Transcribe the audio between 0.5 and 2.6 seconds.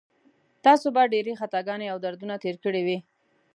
تاسو به ډېرې خطاګانې او دردونه تېر